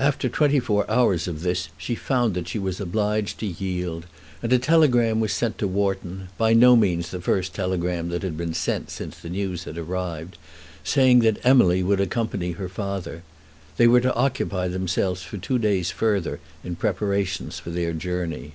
[0.00, 4.06] After twenty four hours of this she found that she was obliged to yield,
[4.42, 8.36] and a telegram was sent to Wharton, by no means the first telegram that had
[8.36, 10.36] been sent since the news had arrived,
[10.82, 13.22] saying that Emily would accompany her father.
[13.76, 18.54] They were to occupy themselves for two days further in preparations for their journey.